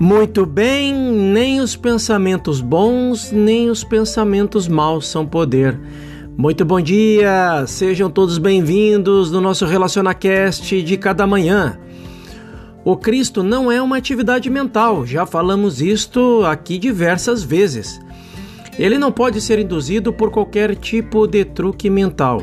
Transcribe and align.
Muito 0.00 0.46
bem, 0.46 0.94
nem 0.94 1.60
os 1.60 1.74
pensamentos 1.74 2.60
bons, 2.60 3.32
nem 3.32 3.68
os 3.68 3.82
pensamentos 3.82 4.68
maus 4.68 5.08
são 5.08 5.26
poder. 5.26 5.76
Muito 6.36 6.64
bom 6.64 6.80
dia, 6.80 7.64
sejam 7.66 8.08
todos 8.08 8.38
bem-vindos 8.38 9.32
no 9.32 9.40
nosso 9.40 9.66
RelacionaCast 9.66 10.82
de 10.82 10.96
cada 10.96 11.26
manhã. 11.26 11.80
O 12.84 12.96
Cristo 12.96 13.42
não 13.42 13.72
é 13.72 13.82
uma 13.82 13.96
atividade 13.96 14.48
mental, 14.48 15.04
já 15.04 15.26
falamos 15.26 15.82
isto 15.82 16.44
aqui 16.46 16.78
diversas 16.78 17.42
vezes. 17.42 18.00
Ele 18.78 18.98
não 18.98 19.10
pode 19.10 19.40
ser 19.40 19.58
induzido 19.58 20.12
por 20.12 20.30
qualquer 20.30 20.76
tipo 20.76 21.26
de 21.26 21.44
truque 21.44 21.90
mental. 21.90 22.40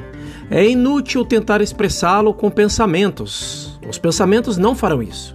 É 0.52 0.68
inútil 0.68 1.24
tentar 1.24 1.62
expressá-lo 1.62 2.34
com 2.34 2.52
pensamentos. 2.52 3.80
Os 3.90 3.98
pensamentos 3.98 4.58
não 4.58 4.76
farão 4.76 5.02
isso. 5.02 5.35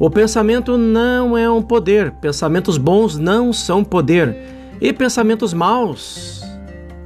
O 0.00 0.08
pensamento 0.08 0.78
não 0.78 1.36
é 1.36 1.50
um 1.50 1.60
poder, 1.60 2.10
pensamentos 2.12 2.78
bons 2.78 3.18
não 3.18 3.52
são 3.52 3.84
poder, 3.84 4.34
e 4.80 4.94
pensamentos 4.94 5.52
maus, 5.52 6.42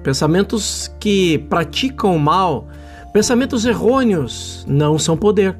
pensamentos 0.05 0.89
que 1.01 1.39
praticam 1.51 2.17
mal, 2.17 2.69
pensamentos 3.13 3.65
errôneos 3.65 4.65
não 4.69 4.97
são 4.97 5.17
poder. 5.17 5.57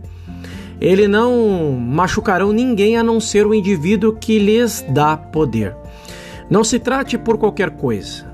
Ele 0.81 1.09
não 1.09 1.73
machucarão 1.73 2.53
ninguém 2.53 2.97
a 2.97 3.03
não 3.03 3.19
ser 3.19 3.49
o 3.49 3.53
indivíduo 3.53 4.15
que 4.15 4.39
lhes 4.39 4.85
dá 4.91 5.17
poder. 5.17 5.77
Não 6.49 6.63
se 6.63 6.79
trate 6.79 7.19
por 7.19 7.37
qualquer 7.37 7.71
coisa. 7.71 8.33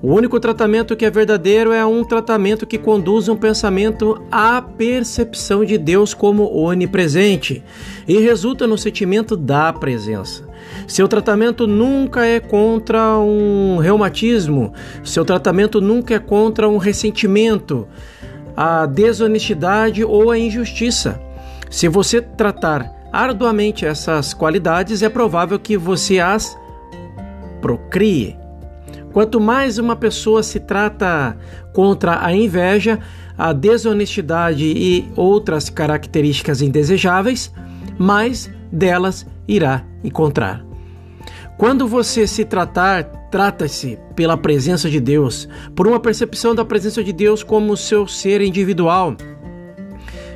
O 0.00 0.14
único 0.14 0.38
tratamento 0.38 0.94
que 0.94 1.04
é 1.04 1.10
verdadeiro 1.10 1.72
é 1.72 1.84
um 1.84 2.04
tratamento 2.04 2.64
que 2.64 2.78
conduz 2.78 3.28
um 3.28 3.34
pensamento 3.34 4.22
à 4.30 4.62
percepção 4.62 5.64
de 5.64 5.76
Deus 5.76 6.14
como 6.14 6.54
onipresente 6.54 7.64
e 8.06 8.16
resulta 8.20 8.64
no 8.64 8.78
sentimento 8.78 9.36
da 9.36 9.72
presença. 9.72 10.48
Seu 10.86 11.08
tratamento 11.08 11.66
nunca 11.66 12.24
é 12.24 12.38
contra 12.38 13.18
um 13.18 13.78
reumatismo, 13.78 14.72
seu 15.02 15.24
tratamento 15.24 15.80
nunca 15.80 16.14
é 16.14 16.18
contra 16.20 16.68
um 16.68 16.76
ressentimento, 16.76 17.88
a 18.56 18.86
desonestidade 18.86 20.04
ou 20.04 20.30
a 20.30 20.38
injustiça. 20.38 21.20
Se 21.68 21.88
você 21.88 22.22
tratar 22.22 22.88
arduamente 23.12 23.84
essas 23.84 24.32
qualidades, 24.32 25.02
é 25.02 25.08
provável 25.08 25.58
que 25.58 25.76
você 25.76 26.20
as 26.20 26.56
procrie. 27.60 28.47
Quanto 29.12 29.40
mais 29.40 29.78
uma 29.78 29.96
pessoa 29.96 30.42
se 30.42 30.60
trata 30.60 31.36
contra 31.72 32.24
a 32.24 32.34
inveja, 32.34 33.00
a 33.36 33.52
desonestidade 33.52 34.64
e 34.64 35.08
outras 35.16 35.70
características 35.70 36.60
indesejáveis, 36.60 37.52
mais 37.98 38.50
delas 38.70 39.26
irá 39.46 39.84
encontrar. 40.04 40.64
Quando 41.56 41.88
você 41.88 42.26
se 42.26 42.44
tratar, 42.44 43.04
trata-se 43.30 43.98
pela 44.14 44.36
presença 44.36 44.88
de 44.88 45.00
Deus, 45.00 45.48
por 45.74 45.88
uma 45.88 45.98
percepção 45.98 46.54
da 46.54 46.64
presença 46.64 47.02
de 47.02 47.12
Deus 47.12 47.42
como 47.42 47.76
seu 47.76 48.06
ser 48.06 48.40
individual. 48.40 49.16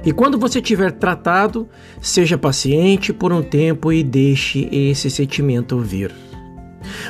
E 0.04 0.10
quando 0.10 0.36
você 0.36 0.60
tiver 0.60 0.90
tratado, 0.90 1.68
seja 2.00 2.36
paciente 2.36 3.12
por 3.12 3.32
um 3.32 3.42
tempo 3.42 3.92
e 3.92 4.02
deixe 4.02 4.68
esse 4.72 5.08
sentimento 5.08 5.78
vir. 5.78 6.12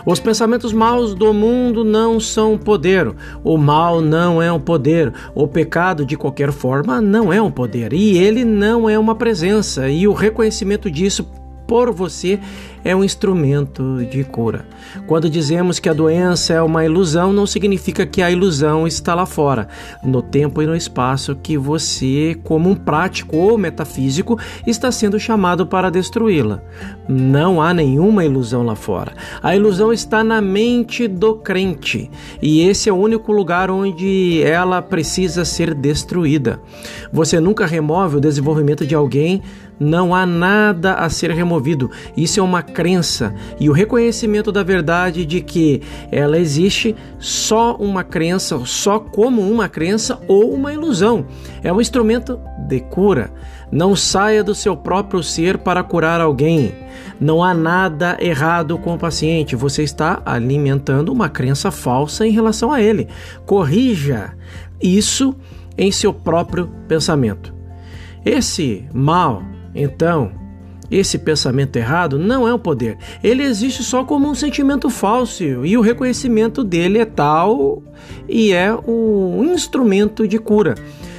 Os 0.04 0.20
pensamentos 0.20 0.72
maus 0.72 1.14
do 1.14 1.32
mundo 1.32 1.84
não 1.84 2.18
são 2.18 2.56
poder. 2.58 3.12
O 3.44 3.56
mal 3.56 4.00
não 4.00 4.40
é 4.40 4.52
um 4.52 4.60
poder. 4.60 5.12
O 5.34 5.46
pecado, 5.46 6.04
de 6.04 6.16
qualquer 6.16 6.52
forma, 6.52 7.00
não 7.00 7.32
é 7.32 7.40
um 7.40 7.50
poder. 7.50 7.92
E 7.92 8.16
ele 8.18 8.44
não 8.44 8.88
é 8.88 8.98
uma 8.98 9.14
presença. 9.14 9.88
E 9.88 10.06
o 10.06 10.12
reconhecimento 10.12 10.90
disso 10.90 11.26
por 11.72 11.90
você 11.90 12.38
é 12.84 12.94
um 12.94 13.02
instrumento 13.02 14.04
de 14.10 14.24
cura. 14.24 14.66
Quando 15.06 15.30
dizemos 15.30 15.78
que 15.78 15.88
a 15.88 15.94
doença 15.94 16.52
é 16.52 16.60
uma 16.60 16.84
ilusão, 16.84 17.32
não 17.32 17.46
significa 17.46 18.04
que 18.04 18.20
a 18.20 18.30
ilusão 18.30 18.86
está 18.86 19.14
lá 19.14 19.24
fora, 19.24 19.68
no 20.04 20.20
tempo 20.20 20.60
e 20.60 20.66
no 20.66 20.76
espaço 20.76 21.34
que 21.34 21.56
você, 21.56 22.36
como 22.44 22.68
um 22.68 22.74
prático 22.74 23.38
ou 23.38 23.56
metafísico, 23.56 24.38
está 24.66 24.92
sendo 24.92 25.18
chamado 25.18 25.66
para 25.66 25.90
destruí-la. 25.90 26.60
Não 27.08 27.62
há 27.62 27.72
nenhuma 27.72 28.22
ilusão 28.22 28.62
lá 28.62 28.74
fora. 28.74 29.14
A 29.42 29.56
ilusão 29.56 29.94
está 29.94 30.22
na 30.22 30.42
mente 30.42 31.08
do 31.08 31.36
crente, 31.36 32.10
e 32.42 32.60
esse 32.68 32.90
é 32.90 32.92
o 32.92 32.96
único 32.96 33.32
lugar 33.32 33.70
onde 33.70 34.42
ela 34.42 34.82
precisa 34.82 35.42
ser 35.46 35.72
destruída. 35.72 36.60
Você 37.10 37.40
nunca 37.40 37.64
remove 37.64 38.18
o 38.18 38.20
desenvolvimento 38.20 38.86
de 38.86 38.94
alguém 38.94 39.40
não 39.82 40.14
há 40.14 40.24
nada 40.24 40.94
a 40.94 41.10
ser 41.10 41.30
removido. 41.32 41.61
Isso 42.16 42.40
é 42.40 42.42
uma 42.42 42.62
crença 42.62 43.34
e 43.58 43.70
o 43.70 43.72
reconhecimento 43.72 44.50
da 44.50 44.62
verdade 44.62 45.24
de 45.24 45.40
que 45.40 45.80
ela 46.10 46.38
existe 46.38 46.94
só 47.18 47.76
uma 47.76 48.02
crença, 48.02 48.60
só 48.64 48.98
como 48.98 49.42
uma 49.42 49.68
crença 49.68 50.20
ou 50.26 50.52
uma 50.52 50.72
ilusão. 50.72 51.26
É 51.62 51.72
um 51.72 51.80
instrumento 51.80 52.38
de 52.68 52.80
cura. 52.80 53.32
Não 53.70 53.96
saia 53.96 54.44
do 54.44 54.54
seu 54.54 54.76
próprio 54.76 55.22
ser 55.22 55.58
para 55.58 55.82
curar 55.82 56.20
alguém. 56.20 56.74
Não 57.18 57.42
há 57.42 57.54
nada 57.54 58.18
errado 58.20 58.76
com 58.78 58.94
o 58.94 58.98
paciente. 58.98 59.56
Você 59.56 59.82
está 59.82 60.20
alimentando 60.26 61.10
uma 61.10 61.28
crença 61.28 61.70
falsa 61.70 62.26
em 62.26 62.32
relação 62.32 62.70
a 62.70 62.82
ele. 62.82 63.08
Corrija 63.46 64.34
isso 64.80 65.34
em 65.78 65.90
seu 65.90 66.12
próprio 66.12 66.68
pensamento. 66.86 67.54
Esse 68.24 68.86
mal 68.92 69.42
então, 69.74 70.32
esse 70.92 71.18
pensamento 71.18 71.76
errado 71.76 72.18
não 72.18 72.46
é 72.46 72.52
um 72.52 72.58
poder. 72.58 72.98
Ele 73.24 73.42
existe 73.42 73.82
só 73.82 74.04
como 74.04 74.28
um 74.28 74.34
sentimento 74.34 74.90
falso 74.90 75.42
e 75.42 75.76
o 75.76 75.80
reconhecimento 75.80 76.62
dele 76.62 76.98
é 76.98 77.04
tal 77.04 77.82
e 78.28 78.52
é 78.52 78.74
um 78.86 79.42
instrumento 79.52 80.28
de 80.28 80.38
cura. 80.38 80.74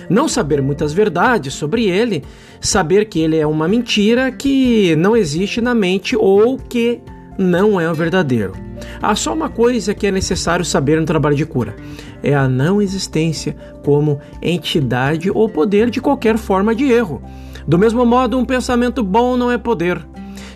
Não 0.09 0.27
saber 0.27 0.61
muitas 0.61 0.93
verdades 0.93 1.53
sobre 1.53 1.85
ele, 1.85 2.23
saber 2.61 3.05
que 3.05 3.19
ele 3.19 3.37
é 3.37 3.47
uma 3.47 3.67
mentira 3.67 4.31
que 4.31 4.95
não 4.95 5.15
existe 5.15 5.59
na 5.59 5.73
mente 5.73 6.15
ou 6.15 6.57
que 6.57 7.01
não 7.37 7.79
é 7.79 7.89
o 7.89 7.95
verdadeiro. 7.95 8.53
Há 9.01 9.15
só 9.15 9.33
uma 9.33 9.49
coisa 9.49 9.93
que 9.93 10.07
é 10.07 10.11
necessário 10.11 10.63
saber 10.63 10.99
no 10.99 11.05
trabalho 11.05 11.35
de 11.35 11.45
cura: 11.45 11.75
é 12.21 12.33
a 12.33 12.47
não 12.47 12.81
existência 12.81 13.55
como 13.83 14.19
entidade 14.41 15.31
ou 15.31 15.49
poder 15.49 15.89
de 15.89 16.01
qualquer 16.01 16.37
forma 16.37 16.75
de 16.75 16.85
erro. 16.85 17.21
Do 17.67 17.77
mesmo 17.77 18.05
modo, 18.05 18.37
um 18.37 18.45
pensamento 18.45 19.03
bom 19.03 19.37
não 19.37 19.51
é 19.51 19.57
poder. 19.57 20.05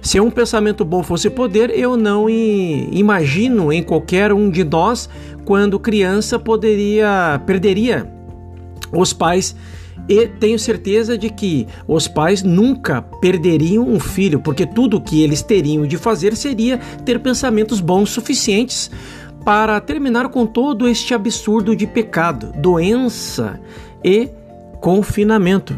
Se 0.02 0.20
um 0.20 0.30
pensamento 0.30 0.86
bom 0.86 1.04
fosse 1.04 1.30
poder, 1.30 1.70
eu 1.70 1.98
não 1.98 2.30
imagino 2.30 3.74
em 3.74 3.84
qualquer 3.84 4.32
um 4.32 4.50
de 4.50 4.64
nós 4.64 5.10
quando 5.44 5.80
criança 5.80 6.38
poderia 6.38 7.42
perderia 7.46 8.10
os 8.92 9.12
pais 9.12 9.56
e 10.08 10.28
tenho 10.28 10.58
certeza 10.58 11.18
de 11.18 11.30
que 11.30 11.68
os 11.88 12.08
pais 12.08 12.44
nunca 12.44 13.02
perderiam 13.02 13.86
um 13.86 14.00
filho, 14.00 14.40
porque 14.40 14.66
tudo 14.66 14.98
o 14.98 15.02
que 15.02 15.22
eles 15.22 15.42
teriam 15.42 15.86
de 15.86 15.98
fazer 15.98 16.36
seria 16.36 16.78
ter 17.04 17.20
pensamentos 17.20 17.82
bons 17.82 18.10
suficientes 18.10 18.90
para 19.44 19.80
terminar 19.82 20.30
com 20.30 20.46
todo 20.46 20.88
este 20.88 21.14
absurdo 21.14 21.76
de 21.76 21.86
pecado, 21.86 22.54
doença 22.58 23.60
e 24.04 24.30
confinamento. 24.80 25.76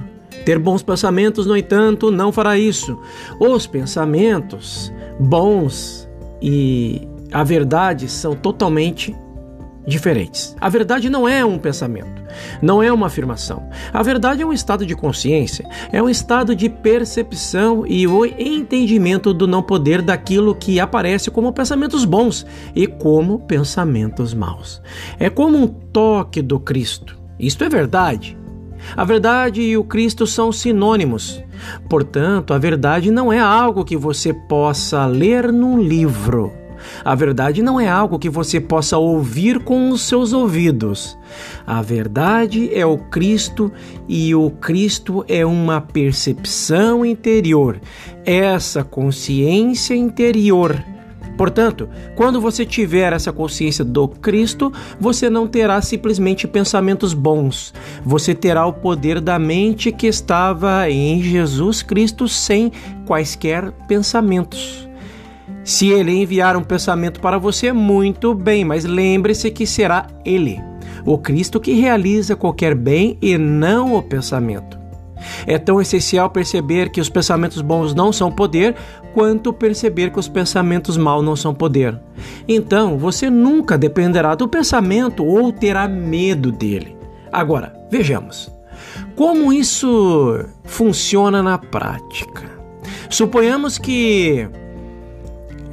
Ter 0.50 0.58
bons 0.58 0.82
pensamentos, 0.82 1.46
no 1.46 1.56
entanto, 1.56 2.10
não 2.10 2.32
fará 2.32 2.58
isso. 2.58 2.98
Os 3.40 3.68
pensamentos 3.68 4.92
bons 5.20 6.10
e 6.42 7.08
a 7.32 7.44
verdade 7.44 8.10
são 8.10 8.34
totalmente 8.34 9.16
diferentes. 9.86 10.56
A 10.60 10.68
verdade 10.68 11.08
não 11.08 11.30
é 11.30 11.46
um 11.46 11.60
pensamento, 11.60 12.24
não 12.64 12.82
é 12.82 12.92
uma 12.92 13.06
afirmação. 13.06 13.70
A 13.94 14.02
verdade 14.02 14.42
é 14.42 14.46
um 14.48 14.52
estado 14.52 14.88
de 14.88 14.96
consciência, 14.96 15.70
é 15.92 16.02
um 16.02 16.10
estado 16.10 16.56
de 16.56 16.68
percepção 16.68 17.86
e 17.86 18.08
o 18.08 18.26
entendimento 18.26 19.36
do 19.36 19.46
não 19.48 19.62
poder 19.62 20.02
daquilo 20.02 20.56
que 20.56 20.80
aparece 20.80 21.30
como 21.30 21.54
pensamentos 21.54 22.06
bons 22.06 22.44
e 22.76 22.88
como 22.88 23.38
pensamentos 23.42 24.34
maus. 24.34 24.82
É 25.20 25.30
como 25.30 25.60
um 25.60 25.68
toque 25.68 26.42
do 26.42 26.60
Cristo. 26.60 27.20
Isto 27.38 27.64
é 27.64 27.70
verdade. 27.70 28.36
A 28.96 29.04
verdade 29.04 29.62
e 29.62 29.78
o 29.78 29.84
Cristo 29.84 30.26
são 30.26 30.52
sinônimos. 30.52 31.44
Portanto, 31.90 32.54
a 32.54 32.58
verdade 32.58 33.12
não 33.12 33.32
é 33.32 33.40
algo 33.40 33.86
que 33.86 33.98
você 33.98 34.34
possa 34.34 35.06
ler 35.06 35.52
num 35.52 35.82
livro. 35.82 36.52
A 37.04 37.14
verdade 37.16 37.62
não 37.62 37.80
é 37.80 37.90
algo 37.90 38.20
que 38.20 38.30
você 38.30 38.60
possa 38.60 38.98
ouvir 38.98 39.60
com 39.60 39.90
os 39.90 40.02
seus 40.02 40.34
ouvidos. 40.34 41.18
A 41.66 41.82
verdade 41.82 42.70
é 42.74 42.86
o 42.86 42.98
Cristo 42.98 43.72
e 44.08 44.34
o 44.34 44.50
Cristo 44.50 45.24
é 45.28 45.46
uma 45.46 45.82
percepção 45.82 47.06
interior. 47.06 47.80
Essa 48.26 48.84
consciência 48.84 49.94
interior 49.94 50.82
Portanto, 51.40 51.88
quando 52.18 52.42
você 52.42 52.66
tiver 52.66 53.14
essa 53.14 53.32
consciência 53.32 53.86
do 53.86 54.10
Cristo, 54.10 54.74
você 55.00 55.30
não 55.30 55.48
terá 55.48 55.82
simplesmente 55.82 56.46
pensamentos 56.46 57.14
bons, 57.14 57.74
você 58.04 58.36
terá 58.36 58.66
o 58.66 58.74
poder 58.74 59.22
da 59.22 59.40
mente 59.40 59.90
que 59.90 60.06
estava 60.06 60.90
em 60.90 61.24
Jesus 61.24 61.82
Cristo 61.82 62.28
sem 62.28 62.74
quaisquer 63.06 63.72
pensamentos. 63.88 64.86
Se 65.64 65.88
ele 65.88 66.12
enviar 66.12 66.58
um 66.58 66.64
pensamento 66.64 67.22
para 67.22 67.38
você, 67.38 67.72
muito 67.72 68.34
bem, 68.34 68.66
mas 68.66 68.84
lembre-se 68.84 69.50
que 69.50 69.66
será 69.66 70.08
ele, 70.26 70.62
o 71.06 71.18
Cristo, 71.18 71.58
que 71.58 71.72
realiza 71.72 72.36
qualquer 72.36 72.76
bem 72.76 73.18
e 73.22 73.38
não 73.38 73.96
o 73.96 74.04
pensamento. 74.04 74.79
É 75.46 75.58
tão 75.58 75.82
essencial 75.82 76.30
perceber 76.30 76.90
que 76.90 77.02
os 77.02 77.10
pensamentos 77.10 77.62
bons 77.62 77.94
não 77.94 78.12
são 78.12 78.32
poder, 78.32 78.76
quanto 79.14 79.52
perceber 79.52 80.12
que 80.12 80.20
os 80.20 80.28
pensamentos 80.28 80.98
maus 80.98 81.24
não 81.24 81.36
são 81.36 81.54
poder. 81.54 82.00
Então, 82.48 82.98
você 82.98 83.30
nunca 83.30 83.78
dependerá 83.78 84.36
do 84.36 84.48
pensamento 84.48 85.26
ou 85.26 85.52
terá 85.52 85.88
medo 85.88 86.52
dele. 86.52 86.96
Agora, 87.32 87.74
vejamos. 87.92 88.52
Como 89.16 89.52
isso 89.52 90.46
funciona 90.64 91.44
na 91.44 91.58
prática? 91.58 92.44
Suponhamos 93.10 93.78
que 93.78 94.48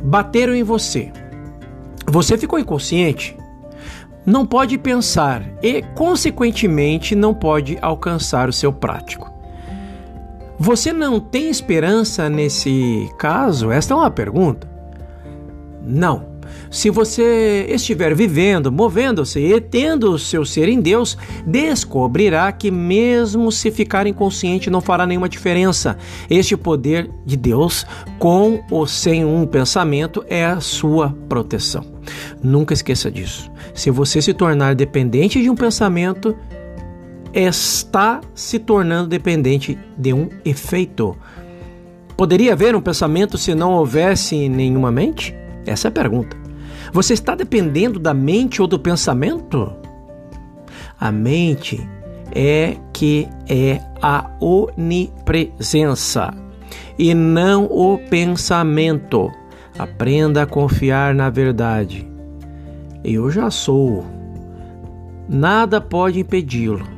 bateram 0.03 0.55
em 0.55 0.63
você. 0.63 1.13
Você 2.07 2.39
ficou 2.39 2.59
inconsciente, 2.59 3.37
não 4.25 4.47
pode 4.47 4.79
pensar 4.79 5.43
e, 5.63 5.83
consequentemente, 5.95 7.15
não 7.15 7.35
pode 7.35 7.79
alcançar 7.81 8.49
o 8.49 8.53
seu 8.53 8.73
prático. 8.73 9.36
Você 10.59 10.93
não 10.93 11.21
tem 11.21 11.51
esperança 11.51 12.29
nesse 12.29 13.11
caso? 13.19 13.71
Esta 13.71 13.95
é 13.95 13.97
uma 13.97 14.11
pergunta. 14.11 14.69
Não. 15.85 16.37
Se 16.71 16.91
você 16.91 17.67
estiver 17.69 18.15
vivendo, 18.15 18.73
movendo-se 18.73 19.39
e 19.39 19.61
tendo 19.61 20.13
o 20.13 20.19
seu 20.19 20.45
ser 20.45 20.69
em 20.69 20.81
Deus, 20.81 21.17
descobrirá 21.47 22.51
que, 22.51 22.71
mesmo 22.71 23.53
se 23.53 23.71
ficar 23.71 24.07
inconsciente, 24.07 24.71
não 24.71 24.81
fará 24.81 25.07
nenhuma 25.07 25.29
diferença. 25.29 25.97
Este 26.29 26.57
poder 26.57 27.11
de 27.25 27.37
Deus, 27.37 27.87
com 28.19 28.63
ou 28.71 28.87
sem 28.87 29.25
um 29.25 29.47
pensamento, 29.47 30.25
é 30.29 30.45
a 30.45 30.61
sua 30.61 31.15
proteção. 31.29 31.85
Nunca 32.43 32.75
esqueça 32.75 33.11
disso. 33.11 33.51
Se 33.75 33.91
você 33.91 34.21
se 34.21 34.35
tornar 34.35 34.75
dependente 34.75 35.41
de 35.41 35.51
um 35.51 35.55
pensamento, 35.55 36.37
está 37.37 38.21
se 38.35 38.59
tornando 38.59 39.09
dependente 39.09 39.79
de 39.97 40.13
um 40.13 40.29
efeito. 40.45 41.17
Poderia 42.17 42.55
haver 42.55 42.75
um 42.75 42.81
pensamento 42.81 43.37
se 43.37 43.55
não 43.55 43.73
houvesse 43.73 44.49
nenhuma 44.49 44.91
mente? 44.91 45.35
Essa 45.67 45.89
é 45.89 45.91
a 45.91 45.93
pergunta. 45.93 46.35
Você 46.93 47.13
está 47.13 47.35
dependendo 47.35 47.99
da 47.99 48.15
mente 48.15 48.63
ou 48.63 48.69
do 48.69 48.79
pensamento? 48.79 49.71
A 50.99 51.13
mente 51.13 51.87
é 52.35 52.79
que 52.93 53.29
é 53.47 53.83
a 54.01 54.31
onipresença 54.41 56.33
e 56.99 57.13
não 57.13 57.67
o 57.67 57.99
pensamento. 58.09 59.31
Aprenda 59.79 60.43
a 60.43 60.47
confiar 60.47 61.15
na 61.15 61.29
verdade. 61.29 62.09
Eu 63.05 63.31
já 63.31 63.51
sou. 63.51 64.07
Nada 65.29 65.83
pode 65.83 66.19
impedi-lo. 66.21 66.96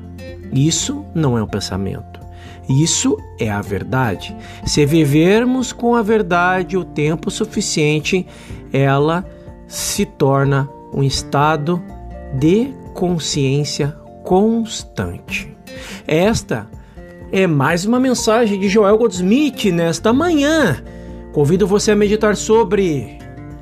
Isso 0.52 1.04
não 1.14 1.36
é 1.36 1.42
um 1.42 1.46
pensamento. 1.46 2.20
Isso 2.68 3.16
é 3.38 3.50
a 3.50 3.62
verdade. 3.62 4.36
Se 4.64 4.84
vivermos 4.84 5.72
com 5.72 5.94
a 5.94 6.02
verdade 6.02 6.76
o 6.76 6.84
tempo 6.84 7.30
suficiente, 7.30 8.26
ela 8.72 9.24
se 9.66 10.04
torna 10.04 10.68
um 10.92 11.02
estado 11.02 11.82
de 12.38 12.72
consciência 12.94 13.96
constante. 14.22 15.56
Esta 16.06 16.68
é 17.32 17.46
mais 17.46 17.84
uma 17.84 18.00
mensagem 18.00 18.58
de 18.58 18.68
Joel 18.68 18.98
Goldsmith 18.98 19.64
nesta 19.66 20.12
manhã. 20.12 20.82
Convido 21.32 21.66
você 21.66 21.92
a 21.92 21.96
meditar 21.96 22.36
sobre 22.36 23.18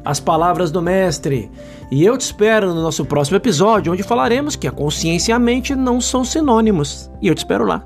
as 0.06 0.20
palavras 0.20 0.70
do 0.70 0.80
Mestre 0.80 1.50
e 1.90 2.04
eu 2.04 2.18
te 2.18 2.22
espero 2.22 2.74
no 2.74 2.82
nosso 2.82 3.04
próximo 3.04 3.36
episódio, 3.36 3.92
onde 3.92 4.02
falaremos 4.02 4.56
que 4.56 4.66
a 4.66 4.72
consciência 4.72 5.32
e 5.32 5.34
a 5.34 5.38
mente 5.38 5.74
não 5.74 6.00
são 6.00 6.24
sinônimos. 6.24 7.10
E 7.22 7.28
eu 7.28 7.34
te 7.34 7.38
espero 7.38 7.64
lá. 7.64 7.84